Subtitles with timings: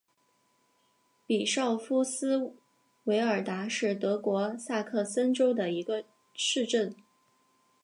[1.27, 2.55] 比绍夫斯
[3.03, 6.95] 韦尔达是德国萨克森州的一个市镇。